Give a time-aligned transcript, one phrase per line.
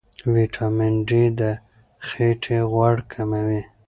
[0.33, 1.41] ویټامین ډي د
[2.07, 3.61] خېټې غوړ کموي.